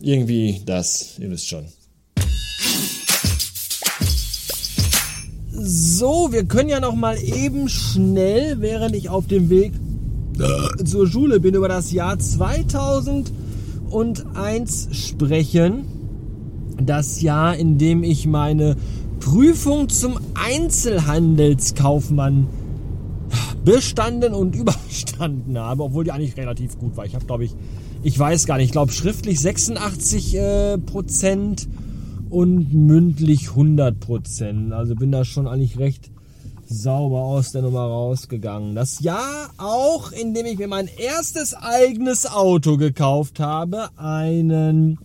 Irgendwie 0.00 0.60
das, 0.66 1.16
ihr 1.20 1.30
wisst 1.30 1.46
schon. 1.46 1.66
So, 5.52 6.32
wir 6.32 6.46
können 6.46 6.68
ja 6.68 6.80
noch 6.80 6.96
mal 6.96 7.16
eben 7.22 7.68
schnell, 7.68 8.60
während 8.60 8.96
ich 8.96 9.08
auf 9.08 9.28
dem 9.28 9.50
Weg 9.50 9.74
zur 10.84 11.06
Schule 11.06 11.38
bin, 11.38 11.54
über 11.54 11.68
das 11.68 11.92
Jahr 11.92 12.18
2001 12.18 14.88
sprechen. 14.90 15.84
das 16.80 17.22
Jahr, 17.22 17.54
in 17.54 17.78
dem 17.78 18.02
ich 18.02 18.26
meine 18.26 18.76
Prüfung 19.20 19.88
zum 19.88 20.18
Einzelhandelskaufmann 20.34 22.48
bestanden 23.64 24.34
und 24.34 24.54
überstanden 24.56 25.58
habe, 25.58 25.84
obwohl 25.84 26.04
die 26.04 26.12
eigentlich 26.12 26.36
relativ 26.36 26.78
gut 26.78 26.96
war. 26.96 27.04
Ich 27.04 27.14
habe, 27.14 27.24
glaube 27.26 27.44
ich, 27.44 27.54
ich 28.02 28.18
weiß 28.18 28.46
gar 28.46 28.56
nicht, 28.56 28.66
ich 28.66 28.72
glaube 28.72 28.92
schriftlich 28.92 29.40
86 29.40 30.34
äh, 30.36 30.78
Prozent 30.78 31.68
und 32.30 32.72
mündlich 32.72 33.50
100 33.50 34.00
Prozent. 34.00 34.72
Also 34.72 34.94
bin 34.94 35.12
da 35.12 35.24
schon 35.24 35.46
eigentlich 35.46 35.78
recht 35.78 36.10
sauber 36.66 37.20
aus 37.20 37.52
der 37.52 37.62
Nummer 37.62 37.82
rausgegangen. 37.82 38.74
Das 38.74 39.00
Jahr 39.00 39.50
auch, 39.58 40.10
in 40.12 40.34
dem 40.34 40.46
ich 40.46 40.58
mir 40.58 40.68
mein 40.68 40.88
erstes 40.88 41.54
eigenes 41.54 42.26
Auto 42.26 42.76
gekauft 42.76 43.40
habe, 43.40 43.90
einen 43.96 44.98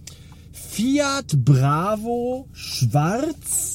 Fiat 0.51 1.43
Bravo 1.43 2.47
schwarz 2.53 3.66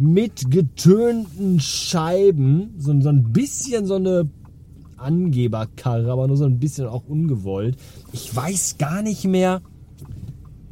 mit 0.00 0.50
getönten 0.50 1.60
Scheiben, 1.60 2.74
so, 2.78 2.98
so 3.00 3.10
ein 3.10 3.32
bisschen 3.32 3.86
so 3.86 3.94
eine 3.96 4.30
Angeberkarre, 4.96 6.10
aber 6.10 6.26
nur 6.26 6.38
so 6.38 6.46
ein 6.46 6.58
bisschen 6.58 6.86
auch 6.86 7.04
ungewollt. 7.06 7.76
Ich 8.12 8.34
weiß 8.34 8.78
gar 8.78 9.02
nicht 9.02 9.24
mehr, 9.24 9.60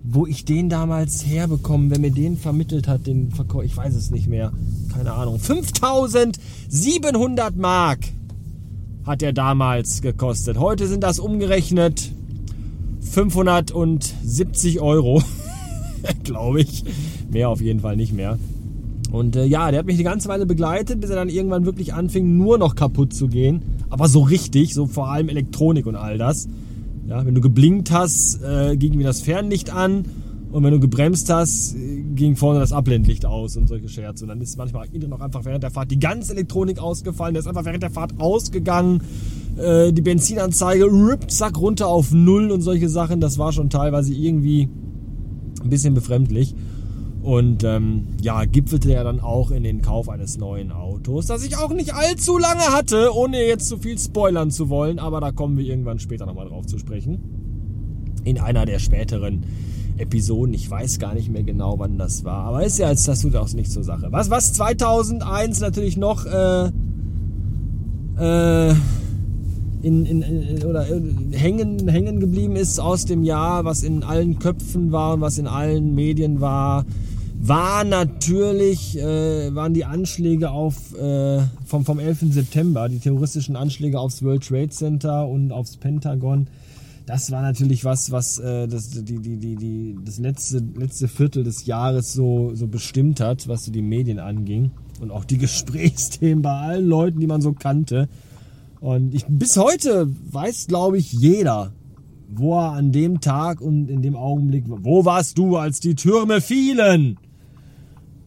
wo 0.02 0.26
ich 0.26 0.46
den 0.46 0.70
damals 0.70 1.26
herbekommen, 1.26 1.90
wer 1.90 1.98
mir 1.98 2.10
den 2.10 2.38
vermittelt 2.38 2.88
hat, 2.88 3.06
den 3.06 3.30
Verkauf, 3.30 3.64
ich 3.64 3.76
weiß 3.76 3.94
es 3.94 4.10
nicht 4.10 4.28
mehr. 4.28 4.50
Keine 4.92 5.12
Ahnung. 5.12 5.38
5700 5.38 7.54
Mark 7.56 7.98
hat 9.04 9.22
er 9.22 9.34
damals 9.34 10.00
gekostet. 10.00 10.58
Heute 10.58 10.88
sind 10.88 11.02
das 11.02 11.18
umgerechnet 11.18 12.12
570 13.00 14.80
Euro, 14.80 15.22
glaube 16.24 16.62
ich. 16.62 16.84
Mehr 17.30 17.50
auf 17.50 17.60
jeden 17.60 17.80
Fall 17.80 17.96
nicht 17.96 18.14
mehr. 18.14 18.38
Und 19.10 19.36
äh, 19.36 19.44
ja, 19.44 19.70
der 19.70 19.80
hat 19.80 19.86
mich 19.86 19.96
die 19.96 20.04
ganze 20.04 20.28
Weile 20.28 20.46
begleitet, 20.46 21.00
bis 21.00 21.10
er 21.10 21.16
dann 21.16 21.28
irgendwann 21.28 21.64
wirklich 21.64 21.94
anfing, 21.94 22.36
nur 22.36 22.58
noch 22.58 22.74
kaputt 22.74 23.14
zu 23.14 23.28
gehen. 23.28 23.62
Aber 23.90 24.08
so 24.08 24.20
richtig, 24.20 24.74
so 24.74 24.86
vor 24.86 25.08
allem 25.10 25.28
Elektronik 25.28 25.86
und 25.86 25.96
all 25.96 26.18
das. 26.18 26.48
Ja, 27.06 27.24
wenn 27.24 27.34
du 27.34 27.40
geblinkt 27.40 27.90
hast, 27.90 28.42
äh, 28.42 28.76
ging 28.76 28.96
mir 28.96 29.06
das 29.06 29.22
Fernlicht 29.22 29.70
an. 29.70 30.04
Und 30.50 30.62
wenn 30.62 30.72
du 30.72 30.80
gebremst 30.80 31.30
hast, 31.30 31.74
äh, 31.74 32.02
ging 32.14 32.36
vorne 32.36 32.60
das 32.60 32.72
Abblendlicht 32.72 33.24
aus 33.24 33.56
und 33.56 33.66
solche 33.66 33.88
Scherze. 33.88 34.24
Und 34.24 34.28
dann 34.28 34.40
ist 34.40 34.58
manchmal 34.58 34.88
noch 35.08 35.20
einfach 35.20 35.44
während 35.44 35.62
der 35.62 35.70
Fahrt 35.70 35.90
die 35.90 35.98
ganze 35.98 36.32
Elektronik 36.32 36.78
ausgefallen. 36.78 37.34
Der 37.34 37.40
ist 37.40 37.46
einfach 37.46 37.64
während 37.64 37.82
der 37.82 37.90
Fahrt 37.90 38.12
ausgegangen. 38.18 39.02
Äh, 39.56 39.92
die 39.92 40.02
Benzinanzeige, 40.02 40.84
rip, 40.84 41.30
zack, 41.30 41.58
runter 41.58 41.88
auf 41.88 42.12
Null 42.12 42.50
und 42.50 42.60
solche 42.60 42.88
Sachen. 42.90 43.20
Das 43.20 43.38
war 43.38 43.52
schon 43.52 43.70
teilweise 43.70 44.12
irgendwie 44.12 44.68
ein 45.62 45.70
bisschen 45.70 45.94
befremdlich. 45.94 46.54
Und 47.28 47.62
ähm, 47.62 48.06
ja, 48.22 48.46
gipfelte 48.46 48.90
ja 48.90 49.04
dann 49.04 49.20
auch 49.20 49.50
in 49.50 49.62
den 49.62 49.82
Kauf 49.82 50.08
eines 50.08 50.38
neuen 50.38 50.72
Autos, 50.72 51.26
das 51.26 51.44
ich 51.44 51.58
auch 51.58 51.74
nicht 51.74 51.92
allzu 51.92 52.38
lange 52.38 52.62
hatte, 52.72 53.14
ohne 53.14 53.46
jetzt 53.46 53.68
zu 53.68 53.76
viel 53.76 53.98
spoilern 53.98 54.50
zu 54.50 54.70
wollen. 54.70 54.98
Aber 54.98 55.20
da 55.20 55.30
kommen 55.30 55.58
wir 55.58 55.66
irgendwann 55.66 55.98
später 55.98 56.24
nochmal 56.24 56.48
drauf 56.48 56.64
zu 56.64 56.78
sprechen. 56.78 58.14
In 58.24 58.38
einer 58.40 58.64
der 58.64 58.78
späteren 58.78 59.44
Episoden. 59.98 60.54
Ich 60.54 60.70
weiß 60.70 61.00
gar 61.00 61.12
nicht 61.12 61.28
mehr 61.28 61.42
genau, 61.42 61.78
wann 61.78 61.98
das 61.98 62.24
war. 62.24 62.46
Aber 62.46 62.64
ist 62.64 62.78
ja 62.78 62.86
als 62.86 63.04
das 63.04 63.20
tut 63.20 63.36
auch 63.36 63.52
nicht 63.52 63.70
zur 63.70 63.84
Sache. 63.84 64.06
Was, 64.10 64.30
was 64.30 64.54
2001 64.54 65.60
natürlich 65.60 65.98
noch 65.98 66.24
äh, 66.24 66.70
äh, 68.18 68.74
in, 69.82 70.06
in, 70.06 70.22
in, 70.22 70.64
oder 70.64 70.86
hängen, 71.32 71.88
hängen 71.88 72.20
geblieben 72.20 72.56
ist 72.56 72.80
aus 72.80 73.04
dem 73.04 73.22
Jahr, 73.22 73.66
was 73.66 73.82
in 73.82 74.02
allen 74.02 74.38
Köpfen 74.38 74.92
war 74.92 75.12
und 75.12 75.20
was 75.20 75.36
in 75.36 75.46
allen 75.46 75.94
Medien 75.94 76.40
war, 76.40 76.86
war 77.40 77.84
natürlich, 77.84 78.98
äh, 78.98 79.54
waren 79.54 79.72
die 79.72 79.84
Anschläge 79.84 80.50
auf, 80.50 80.94
äh, 80.94 81.40
vom, 81.64 81.84
vom 81.84 81.98
11. 81.98 82.32
September, 82.32 82.88
die 82.88 82.98
terroristischen 82.98 83.56
Anschläge 83.56 83.98
aufs 83.98 84.22
World 84.22 84.46
Trade 84.46 84.70
Center 84.70 85.26
und 85.26 85.52
aufs 85.52 85.76
Pentagon. 85.76 86.48
Das 87.06 87.30
war 87.30 87.40
natürlich 87.40 87.84
was, 87.84 88.10
was 88.10 88.38
äh, 88.38 88.66
das, 88.68 88.90
die, 88.90 89.20
die, 89.20 89.36
die, 89.38 89.56
die, 89.56 89.96
das 90.04 90.18
letzte, 90.18 90.62
letzte 90.76 91.08
Viertel 91.08 91.44
des 91.44 91.64
Jahres 91.64 92.12
so, 92.12 92.54
so 92.54 92.66
bestimmt 92.66 93.20
hat, 93.20 93.48
was 93.48 93.64
so 93.64 93.72
die 93.72 93.82
Medien 93.82 94.18
anging. 94.18 94.72
Und 95.00 95.10
auch 95.10 95.24
die 95.24 95.38
Gesprächsthemen 95.38 96.42
bei 96.42 96.52
allen 96.52 96.86
Leuten, 96.86 97.20
die 97.20 97.26
man 97.26 97.40
so 97.40 97.52
kannte. 97.52 98.08
Und 98.80 99.14
ich, 99.14 99.24
bis 99.26 99.56
heute 99.56 100.08
weiß, 100.30 100.66
glaube 100.66 100.98
ich, 100.98 101.12
jeder, 101.12 101.72
wo 102.28 102.58
er 102.58 102.72
an 102.72 102.92
dem 102.92 103.20
Tag 103.20 103.60
und 103.60 103.88
in 103.88 104.02
dem 104.02 104.16
Augenblick, 104.16 104.64
wo 104.66 105.04
warst 105.04 105.38
du, 105.38 105.56
als 105.56 105.80
die 105.80 105.94
Türme 105.94 106.40
fielen? 106.40 107.16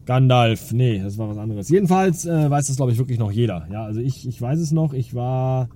Gandalf. 0.06 0.72
Nee, 0.72 0.98
das 0.98 1.18
war 1.18 1.28
was 1.28 1.38
anderes. 1.38 1.68
Jedenfalls 1.68 2.26
äh, 2.26 2.50
weiß 2.50 2.66
das, 2.66 2.76
glaube 2.76 2.92
ich, 2.92 2.98
wirklich 2.98 3.18
noch 3.18 3.30
jeder. 3.30 3.66
Ja, 3.70 3.84
also 3.84 4.00
ich, 4.00 4.26
ich 4.26 4.40
weiß 4.40 4.58
es 4.58 4.72
noch. 4.72 4.92
Ich 4.92 5.14
war 5.14 5.68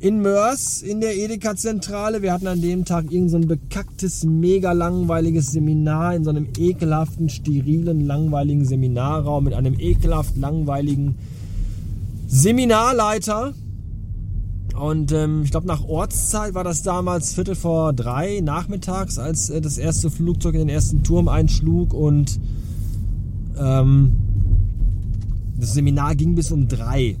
in 0.00 0.20
Mörs 0.20 0.82
in 0.82 1.00
der 1.00 1.16
Edeka-Zentrale. 1.16 2.22
Wir 2.22 2.32
hatten 2.32 2.46
an 2.46 2.60
dem 2.60 2.84
Tag 2.84 3.12
irgend 3.12 3.30
so 3.30 3.38
bekacktes, 3.38 4.24
mega 4.24 4.72
langweiliges 4.72 5.52
Seminar 5.52 6.14
in 6.14 6.24
so 6.24 6.30
einem 6.30 6.48
ekelhaften, 6.56 7.28
sterilen, 7.28 8.06
langweiligen 8.06 8.64
Seminarraum 8.64 9.44
mit 9.44 9.54
einem 9.54 9.78
ekelhaft 9.78 10.36
langweiligen 10.36 11.16
Seminarleiter. 12.26 13.54
Und 14.78 15.12
ähm, 15.12 15.42
ich 15.44 15.50
glaube, 15.50 15.66
nach 15.66 15.84
Ortszeit 15.84 16.54
war 16.54 16.62
das 16.62 16.82
damals 16.82 17.34
Viertel 17.34 17.56
vor 17.56 17.92
drei 17.92 18.40
nachmittags, 18.40 19.18
als 19.18 19.50
äh, 19.50 19.60
das 19.60 19.76
erste 19.76 20.10
Flugzeug 20.10 20.54
in 20.54 20.60
den 20.60 20.68
ersten 20.68 21.02
Turm 21.02 21.28
einschlug 21.28 21.92
und 21.92 22.38
ähm, 23.60 24.12
das 25.58 25.74
Seminar 25.74 26.14
ging 26.14 26.34
bis 26.34 26.52
um 26.52 26.68
drei. 26.68 27.16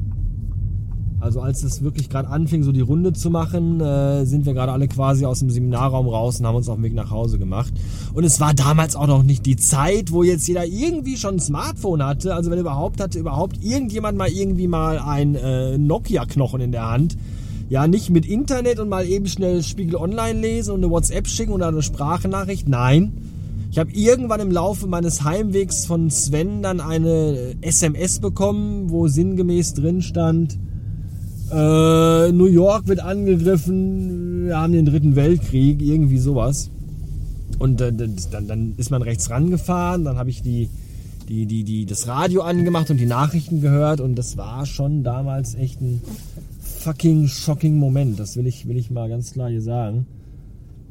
Also 1.20 1.40
als 1.40 1.62
das 1.62 1.82
wirklich 1.82 2.08
gerade 2.08 2.28
anfing, 2.28 2.62
so 2.62 2.70
die 2.70 2.80
Runde 2.80 3.12
zu 3.12 3.28
machen, 3.28 3.80
äh, 3.80 4.24
sind 4.24 4.46
wir 4.46 4.54
gerade 4.54 4.70
alle 4.70 4.86
quasi 4.86 5.24
aus 5.24 5.40
dem 5.40 5.50
Seminarraum 5.50 6.06
raus 6.06 6.38
und 6.38 6.46
haben 6.46 6.54
uns 6.54 6.68
auf 6.68 6.76
den 6.76 6.84
Weg 6.84 6.94
nach 6.94 7.10
Hause 7.10 7.38
gemacht. 7.40 7.72
Und 8.14 8.22
es 8.22 8.38
war 8.38 8.54
damals 8.54 8.94
auch 8.94 9.08
noch 9.08 9.24
nicht 9.24 9.44
die 9.44 9.56
Zeit, 9.56 10.12
wo 10.12 10.22
jetzt 10.22 10.46
jeder 10.46 10.64
irgendwie 10.64 11.16
schon 11.16 11.36
ein 11.36 11.40
Smartphone 11.40 12.04
hatte. 12.04 12.34
Also 12.34 12.52
wenn 12.52 12.60
überhaupt 12.60 13.00
hatte 13.00 13.18
überhaupt 13.18 13.64
irgendjemand 13.64 14.16
mal 14.16 14.28
irgendwie 14.28 14.68
mal 14.68 15.00
ein 15.00 15.34
äh, 15.34 15.76
Nokia-Knochen 15.76 16.60
in 16.60 16.70
der 16.70 16.88
Hand. 16.88 17.16
Ja, 17.68 17.88
nicht 17.88 18.10
mit 18.10 18.24
Internet 18.24 18.78
und 18.78 18.88
mal 18.88 19.04
eben 19.04 19.26
schnell 19.26 19.62
Spiegel 19.64 19.96
Online 19.96 20.40
lesen 20.40 20.70
und 20.70 20.84
eine 20.84 20.90
WhatsApp 20.90 21.26
schicken 21.26 21.52
oder 21.52 21.68
eine 21.68 21.82
Sprachnachricht. 21.82 22.68
Nein, 22.68 23.12
ich 23.70 23.78
habe 23.78 23.92
irgendwann 23.92 24.40
im 24.40 24.50
Laufe 24.50 24.86
meines 24.86 25.24
Heimwegs 25.24 25.86
von 25.86 26.10
Sven 26.10 26.62
dann 26.62 26.80
eine 26.80 27.54
SMS 27.60 28.20
bekommen, 28.20 28.90
wo 28.90 29.08
sinngemäß 29.08 29.74
drin 29.74 30.02
stand, 30.02 30.58
äh, 31.50 32.32
New 32.32 32.46
York 32.46 32.88
wird 32.88 33.00
angegriffen, 33.00 34.46
wir 34.46 34.58
haben 34.58 34.72
den 34.72 34.84
dritten 34.84 35.16
Weltkrieg, 35.16 35.80
irgendwie 35.80 36.18
sowas. 36.18 36.70
Und 37.58 37.80
äh, 37.80 37.92
dann, 37.92 38.46
dann 38.46 38.74
ist 38.76 38.90
man 38.90 39.02
rechts 39.02 39.30
rangefahren, 39.30 40.04
dann 40.04 40.16
habe 40.16 40.30
ich 40.30 40.42
die, 40.42 40.68
die, 41.28 41.46
die, 41.46 41.64
die, 41.64 41.86
das 41.86 42.06
Radio 42.06 42.42
angemacht 42.42 42.90
und 42.90 42.98
die 42.98 43.06
Nachrichten 43.06 43.60
gehört 43.60 44.00
und 44.00 44.16
das 44.16 44.36
war 44.36 44.66
schon 44.66 45.02
damals 45.04 45.54
echt 45.54 45.80
ein 45.80 46.02
fucking 46.60 47.28
shocking 47.28 47.76
Moment. 47.78 48.20
Das 48.20 48.36
will 48.36 48.46
ich, 48.46 48.68
will 48.68 48.76
ich 48.76 48.90
mal 48.90 49.08
ganz 49.08 49.32
klar 49.32 49.48
hier 49.48 49.62
sagen. 49.62 50.06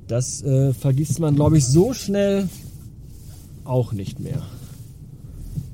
Das 0.07 0.41
äh, 0.41 0.73
vergisst 0.73 1.19
man, 1.19 1.35
glaube 1.35 1.57
ich, 1.57 1.65
so 1.65 1.93
schnell 1.93 2.49
auch 3.65 3.93
nicht 3.93 4.19
mehr. 4.19 4.41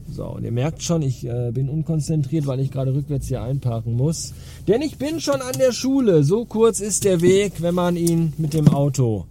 So, 0.09 0.25
und 0.25 0.43
ihr 0.43 0.51
merkt 0.51 0.83
schon, 0.83 1.01
ich 1.01 1.25
äh, 1.25 1.51
bin 1.51 1.69
unkonzentriert, 1.69 2.45
weil 2.45 2.59
ich 2.59 2.71
gerade 2.71 2.93
rückwärts 2.93 3.27
hier 3.27 3.41
einparken 3.41 3.95
muss. 3.95 4.33
Denn 4.67 4.81
ich 4.81 4.97
bin 4.97 5.19
schon 5.19 5.41
an 5.41 5.57
der 5.57 5.71
Schule. 5.71 6.23
So 6.23 6.45
kurz 6.45 6.79
ist 6.79 7.03
der 7.03 7.21
Weg, 7.21 7.61
wenn 7.61 7.73
man 7.73 7.95
ihn 7.95 8.33
mit 8.37 8.53
dem 8.53 8.67
Auto 8.67 9.25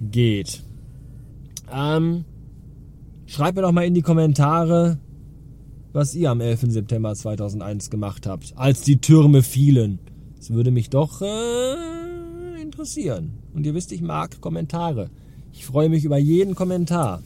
geht. 0.00 0.62
Ähm, 1.72 2.24
schreibt 3.26 3.56
mir 3.56 3.62
doch 3.62 3.72
mal 3.72 3.86
in 3.86 3.94
die 3.94 4.02
Kommentare, 4.02 4.98
was 5.92 6.14
ihr 6.14 6.30
am 6.30 6.40
11. 6.40 6.66
September 6.68 7.14
2001 7.14 7.90
gemacht 7.90 8.26
habt, 8.26 8.52
als 8.56 8.82
die 8.82 9.00
Türme 9.00 9.42
fielen. 9.42 9.98
Das 10.36 10.50
würde 10.50 10.70
mich 10.70 10.90
doch 10.90 11.22
äh, 11.22 11.97
interessieren. 12.78 13.32
Und 13.54 13.66
ihr 13.66 13.74
wisst, 13.74 13.90
ich 13.90 14.02
mag 14.02 14.40
Kommentare. 14.40 15.10
Ich 15.52 15.66
freue 15.66 15.88
mich 15.88 16.04
über 16.04 16.16
jeden 16.16 16.54
Kommentar 16.54 17.22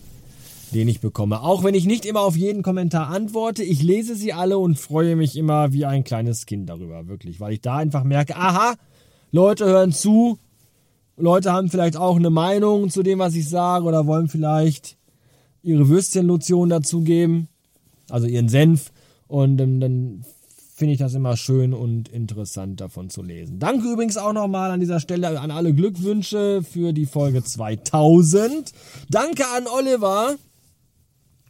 den 0.72 0.88
ich 0.88 1.00
bekomme. 1.00 1.42
Auch 1.42 1.64
wenn 1.64 1.74
ich 1.74 1.84
nicht 1.84 2.06
immer 2.06 2.22
auf 2.22 2.34
jeden 2.34 2.62
Kommentar 2.62 3.10
antworte, 3.10 3.62
ich 3.62 3.82
lese 3.82 4.14
sie 4.14 4.32
alle 4.32 4.56
und 4.56 4.78
freue 4.78 5.16
mich 5.16 5.36
immer 5.36 5.74
wie 5.74 5.84
ein 5.84 6.02
kleines 6.02 6.46
Kind 6.46 6.70
darüber, 6.70 7.08
wirklich, 7.08 7.40
weil 7.40 7.52
ich 7.52 7.60
da 7.60 7.76
einfach 7.76 8.04
merke, 8.04 8.36
aha, 8.36 8.76
Leute 9.32 9.66
hören 9.66 9.92
zu, 9.92 10.38
Leute 11.18 11.52
haben 11.52 11.68
vielleicht 11.68 11.98
auch 11.98 12.16
eine 12.16 12.30
Meinung 12.30 12.88
zu 12.88 13.02
dem, 13.02 13.18
was 13.18 13.34
ich 13.34 13.50
sage 13.50 13.84
oder 13.84 14.06
wollen 14.06 14.28
vielleicht 14.28 14.96
ihre 15.62 15.90
Würstchenlotion 15.90 16.70
dazugeben, 16.70 17.48
also 18.08 18.26
ihren 18.26 18.48
Senf 18.48 18.92
und 19.26 19.60
ähm, 19.60 19.78
dann 19.78 20.24
finde 20.82 20.94
ich 20.94 20.98
das 20.98 21.14
immer 21.14 21.36
schön 21.36 21.74
und 21.74 22.08
interessant 22.08 22.80
davon 22.80 23.08
zu 23.08 23.22
lesen. 23.22 23.60
Danke 23.60 23.92
übrigens 23.92 24.16
auch 24.16 24.32
nochmal 24.32 24.72
an 24.72 24.80
dieser 24.80 24.98
Stelle 24.98 25.38
an 25.38 25.52
alle 25.52 25.72
Glückwünsche 25.72 26.64
für 26.68 26.92
die 26.92 27.06
Folge 27.06 27.44
2000. 27.44 28.72
Danke 29.08 29.44
an 29.56 29.68
Oliver 29.68 30.34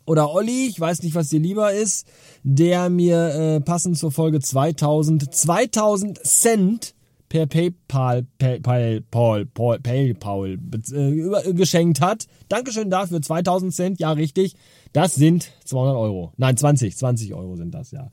oder 0.05 0.35
Olli, 0.35 0.67
ich 0.67 0.79
weiß 0.79 1.03
nicht, 1.03 1.15
was 1.15 1.31
dir 1.31 1.41
lieber 1.41 1.73
ist, 1.73 2.07
der 2.43 2.91
mir 2.91 3.29
äh, 3.29 3.61
passend 3.63 3.97
zur 3.97 4.13
Folge 4.13 4.41
2000 4.41 5.35
2000 5.35 6.19
Cent 6.27 6.95
per 7.31 7.47
PayPal, 7.47 8.27
PayPal, 8.37 9.01
Paul, 9.11 9.47
Paul, 9.47 9.81
PayPal 9.81 10.59
äh, 10.93 11.55
geschenkt 11.55 12.03
hat. 12.03 12.27
Dankeschön 12.51 12.91
dafür, 12.91 13.23
2000 13.23 13.73
Cent, 13.73 13.99
ja 13.99 14.13
richtig. 14.13 14.57
Das 14.93 15.15
sind 15.15 15.53
200 15.65 15.97
Euro. 15.97 16.35
Nein, 16.37 16.59
20, 16.59 16.95
20 16.95 17.33
Euro 17.33 17.57
sind 17.57 17.73
das, 17.73 17.93
ja. 17.93 18.11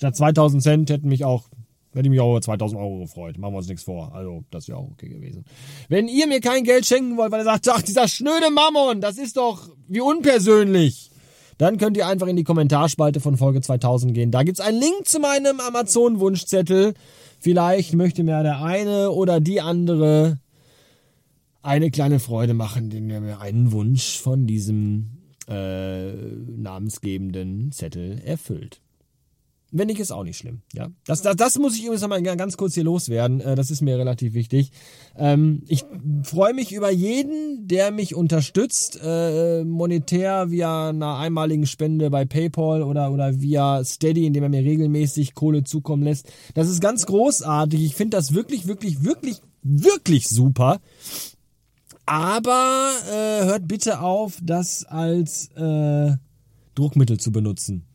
Statt 0.00 0.16
2000 0.16 0.62
Cent 0.62 0.90
hätten 0.90 1.10
mich 1.10 1.26
auch 1.26 1.50
Hätte 1.92 2.06
ich 2.06 2.10
mich 2.10 2.20
auch 2.20 2.30
über 2.30 2.40
2000 2.40 2.80
Euro 2.80 3.00
gefreut. 3.00 3.36
Machen 3.36 3.52
wir 3.52 3.58
uns 3.58 3.68
nichts 3.68 3.82
vor. 3.82 4.14
Also, 4.14 4.44
das 4.50 4.68
wäre 4.68 4.78
auch 4.78 4.88
okay 4.92 5.08
gewesen. 5.08 5.44
Wenn 5.88 6.06
ihr 6.06 6.26
mir 6.26 6.40
kein 6.40 6.62
Geld 6.62 6.86
schenken 6.86 7.16
wollt, 7.16 7.32
weil 7.32 7.40
ihr 7.40 7.44
sagt, 7.44 7.68
ach, 7.68 7.82
dieser 7.82 8.06
schnöde 8.06 8.48
Mammon, 8.50 9.00
das 9.00 9.18
ist 9.18 9.36
doch 9.36 9.68
wie 9.88 10.00
unpersönlich. 10.00 11.10
Dann 11.58 11.78
könnt 11.78 11.96
ihr 11.96 12.06
einfach 12.06 12.28
in 12.28 12.36
die 12.36 12.44
Kommentarspalte 12.44 13.20
von 13.20 13.36
Folge 13.36 13.60
2000 13.60 14.14
gehen. 14.14 14.30
Da 14.30 14.44
gibt's 14.44 14.60
einen 14.60 14.80
Link 14.80 15.06
zu 15.08 15.18
meinem 15.18 15.58
Amazon-Wunschzettel. 15.58 16.94
Vielleicht 17.40 17.94
möchte 17.94 18.22
mir 18.22 18.42
der 18.42 18.62
eine 18.62 19.10
oder 19.10 19.40
die 19.40 19.60
andere 19.60 20.38
eine 21.60 21.90
kleine 21.90 22.20
Freude 22.20 22.54
machen, 22.54 22.84
indem 22.84 23.10
er 23.10 23.20
mir 23.20 23.40
einen 23.40 23.72
Wunsch 23.72 24.16
von 24.16 24.46
diesem 24.46 25.18
äh, 25.48 26.12
namensgebenden 26.12 27.72
Zettel 27.72 28.20
erfüllt. 28.24 28.80
Wenn 29.72 29.86
nicht, 29.86 30.00
ist 30.00 30.10
auch 30.10 30.24
nicht 30.24 30.36
schlimm. 30.36 30.62
Ja, 30.72 30.88
das, 31.06 31.22
das, 31.22 31.36
das 31.36 31.58
muss 31.58 31.76
ich 31.76 31.82
übrigens 31.84 32.02
nochmal 32.02 32.22
ganz 32.22 32.56
kurz 32.56 32.74
hier 32.74 32.84
loswerden. 32.84 33.40
Äh, 33.40 33.54
das 33.54 33.70
ist 33.70 33.82
mir 33.82 33.98
relativ 33.98 34.34
wichtig. 34.34 34.72
Ähm, 35.16 35.62
ich 35.68 35.84
freue 36.24 36.54
mich 36.54 36.72
über 36.72 36.90
jeden, 36.90 37.68
der 37.68 37.92
mich 37.92 38.14
unterstützt, 38.14 38.98
äh, 39.02 39.62
monetär 39.64 40.50
via 40.50 40.88
einer 40.88 41.18
einmaligen 41.18 41.66
Spende 41.66 42.10
bei 42.10 42.24
PayPal 42.24 42.82
oder, 42.82 43.12
oder 43.12 43.40
via 43.40 43.84
Steady, 43.84 44.26
indem 44.26 44.42
er 44.42 44.48
mir 44.48 44.64
regelmäßig 44.64 45.34
Kohle 45.34 45.62
zukommen 45.62 46.02
lässt. 46.02 46.32
Das 46.54 46.68
ist 46.68 46.80
ganz 46.80 47.06
großartig. 47.06 47.80
Ich 47.80 47.94
finde 47.94 48.16
das 48.16 48.34
wirklich, 48.34 48.66
wirklich, 48.66 49.04
wirklich, 49.04 49.40
wirklich 49.62 50.28
super. 50.28 50.80
Aber 52.06 52.90
äh, 53.08 53.44
hört 53.44 53.68
bitte 53.68 54.00
auf, 54.00 54.38
das 54.42 54.84
als 54.84 55.48
äh, 55.54 56.16
Druckmittel 56.74 57.20
zu 57.20 57.30
benutzen. 57.30 57.86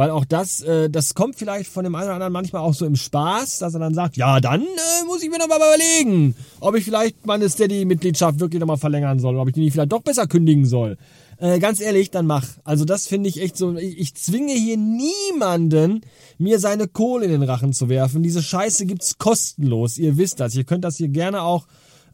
Weil 0.00 0.12
auch 0.12 0.24
das, 0.24 0.62
äh, 0.62 0.88
das 0.88 1.12
kommt 1.12 1.36
vielleicht 1.36 1.70
von 1.70 1.84
dem 1.84 1.94
einen 1.94 2.06
oder 2.06 2.14
anderen 2.14 2.32
manchmal 2.32 2.62
auch 2.62 2.72
so 2.72 2.86
im 2.86 2.96
Spaß, 2.96 3.58
dass 3.58 3.74
er 3.74 3.80
dann 3.80 3.92
sagt, 3.92 4.16
ja, 4.16 4.40
dann 4.40 4.62
äh, 4.62 5.04
muss 5.06 5.22
ich 5.22 5.28
mir 5.28 5.36
noch 5.36 5.46
mal 5.46 5.58
überlegen, 5.58 6.34
ob 6.60 6.74
ich 6.74 6.84
vielleicht 6.84 7.26
meine 7.26 7.50
Steady-Mitgliedschaft 7.50 8.40
wirklich 8.40 8.60
noch 8.60 8.66
mal 8.66 8.78
verlängern 8.78 9.18
soll, 9.18 9.36
ob 9.36 9.48
ich 9.48 9.52
die 9.52 9.60
nicht 9.60 9.74
vielleicht 9.74 9.92
doch 9.92 10.00
besser 10.00 10.26
kündigen 10.26 10.64
soll. 10.64 10.96
Äh, 11.36 11.58
ganz 11.58 11.82
ehrlich, 11.82 12.10
dann 12.10 12.24
mach. 12.24 12.46
Also 12.64 12.86
das 12.86 13.08
finde 13.08 13.28
ich 13.28 13.42
echt 13.42 13.58
so, 13.58 13.76
ich, 13.76 13.98
ich 13.98 14.14
zwinge 14.14 14.54
hier 14.54 14.78
niemanden, 14.78 16.00
mir 16.38 16.60
seine 16.60 16.88
Kohle 16.88 17.26
in 17.26 17.32
den 17.32 17.42
Rachen 17.42 17.74
zu 17.74 17.90
werfen. 17.90 18.22
Diese 18.22 18.42
Scheiße 18.42 18.86
gibt's 18.86 19.18
kostenlos. 19.18 19.98
Ihr 19.98 20.16
wisst 20.16 20.40
das. 20.40 20.54
Ihr 20.54 20.64
könnt 20.64 20.84
das 20.84 20.96
hier 20.96 21.08
gerne 21.08 21.42
auch 21.42 21.66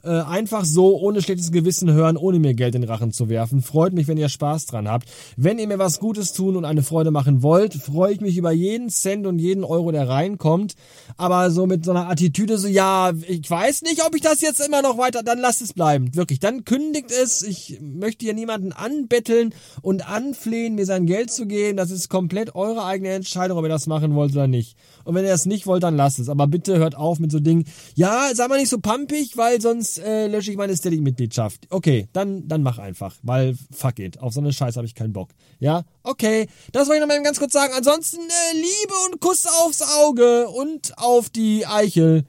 äh, 0.07 0.23
einfach 0.23 0.65
so 0.65 0.99
ohne 0.99 1.21
schlechtes 1.21 1.51
Gewissen 1.51 1.93
hören, 1.93 2.17
ohne 2.17 2.39
mir 2.39 2.55
Geld 2.55 2.75
in 2.75 2.83
den 2.83 2.91
Rachen 2.91 3.13
zu 3.13 3.29
werfen. 3.29 3.61
Freut 3.61 3.93
mich, 3.93 4.07
wenn 4.07 4.17
ihr 4.17 4.29
Spaß 4.29 4.67
dran 4.67 4.89
habt. 4.89 5.09
Wenn 5.37 5.59
ihr 5.59 5.67
mir 5.67 5.79
was 5.79 5.99
Gutes 5.99 6.33
tun 6.33 6.57
und 6.57 6.65
eine 6.65 6.83
Freude 6.83 7.11
machen 7.11 7.43
wollt, 7.43 7.75
freue 7.75 8.13
ich 8.13 8.21
mich 8.21 8.37
über 8.37 8.53
jeden 8.53 8.89
Cent 8.89 9.27
und 9.27 9.39
jeden 9.39 9.65
Euro, 9.65 9.91
der 9.91 10.09
reinkommt. 10.09 10.75
Aber 11.17 11.51
so 11.51 11.67
mit 11.67 11.85
so 11.85 11.91
einer 11.91 12.09
Attitüde 12.09 12.59
so, 12.59 12.69
ja, 12.69 13.13
ich 13.27 13.51
weiß 13.51 13.83
nicht, 13.83 14.07
ob 14.07 14.15
ich 14.15 14.23
das 14.23 14.41
jetzt 14.41 14.61
immer 14.65 14.81
noch 14.83 14.97
weiter, 14.97 15.23
dann 15.23 15.41
lasst 15.41 15.61
es 15.61 15.73
bleiben. 15.73 16.15
Wirklich, 16.15 16.39
dann 16.39 16.65
kündigt 16.65 17.11
es. 17.11 17.43
Ich 17.43 17.81
möchte 17.81 18.25
hier 18.25 18.35
niemanden 18.35 18.73
anbetteln 18.73 19.53
und 19.83 20.09
anflehen, 20.09 20.77
mir 20.77 20.87
sein 20.87 21.07
Geld 21.07 21.33
zu 21.33 21.47
geben. 21.47 21.77
Das 21.77 21.91
ist 21.91 22.09
komplett 22.09 22.55
eure 22.55 22.85
eigene 22.85 23.11
Entscheidung, 23.11 23.59
ob 23.59 23.65
ihr 23.65 23.69
das 23.69 23.87
machen 23.87 24.15
wollt 24.15 24.33
oder 24.33 24.47
nicht. 24.47 24.77
Und 25.05 25.15
wenn 25.15 25.25
ihr 25.25 25.33
es 25.33 25.47
nicht 25.47 25.67
wollt, 25.67 25.83
dann 25.83 25.97
lasst 25.97 26.19
es. 26.19 26.29
Aber 26.29 26.47
bitte 26.47 26.79
hört 26.79 26.97
auf 26.97 27.19
mit 27.19 27.33
so 27.33 27.41
Dingen. 27.41 27.65
Ja, 27.95 28.31
sag 28.35 28.49
mal 28.49 28.59
nicht 28.59 28.69
so 28.69 28.79
pampig, 28.79 29.37
weil 29.37 29.61
sonst 29.61 29.96
äh, 29.99 30.27
lösche 30.27 30.51
ich 30.51 30.57
meine 30.57 30.77
Steady-Mitgliedschaft. 30.77 31.67
Okay, 31.71 32.09
dann, 32.13 32.49
dann 32.49 32.63
mach 32.63 32.79
einfach. 32.79 33.17
Weil 33.23 33.57
fuck 33.71 33.99
it. 33.99 34.21
Auf 34.21 34.33
so 34.33 34.41
eine 34.41 34.53
Scheiße 34.53 34.77
habe 34.77 34.87
ich 34.87 34.95
keinen 34.95 35.13
Bock. 35.13 35.31
Ja? 35.59 35.85
Okay. 36.03 36.49
Das 36.73 36.89
wollte 36.89 36.97
ich 36.97 37.01
noch 37.01 37.15
mal 37.15 37.23
ganz 37.23 37.39
kurz 37.39 37.53
sagen. 37.53 37.73
Ansonsten 37.77 38.19
äh, 38.19 38.57
Liebe 38.57 38.95
und 39.07 39.21
Kuss 39.21 39.47
aufs 39.47 39.83
Auge 39.83 40.49
und 40.49 40.97
auf 40.99 41.31
die 41.31 41.67
Eichel. 41.67 42.25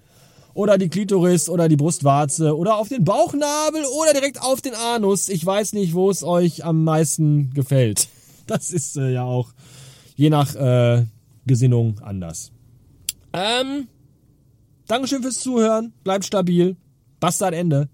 Oder 0.53 0.77
die 0.79 0.89
Klitoris 0.89 1.49
oder 1.49 1.69
die 1.69 1.75
Brustwarze 1.75 2.57
oder 2.57 2.77
auf 2.77 2.89
den 2.89 3.03
Bauchnabel 3.03 3.85
oder 3.85 4.13
direkt 4.13 4.41
auf 4.41 4.59
den 4.59 4.73
Anus. 4.73 5.29
Ich 5.29 5.45
weiß 5.45 5.73
nicht, 5.73 5.93
wo 5.93 6.09
es 6.09 6.23
euch 6.23 6.65
am 6.65 6.83
meisten 6.83 7.53
gefällt. 7.53 8.07
Das 8.47 8.71
ist 8.71 8.95
äh, 8.95 9.11
ja 9.11 9.23
auch 9.23 9.51
je 10.15 10.29
nach 10.29 10.55
äh, 10.55 11.05
Gesinnung 11.45 11.99
anders. 11.99 12.53
Ähm, 13.33 13.89
Dankeschön 14.87 15.21
fürs 15.21 15.41
Zuhören. 15.41 15.91
Bleibt 16.05 16.23
stabil. 16.23 16.77
Bastard 17.19 17.53
Ende. 17.53 17.89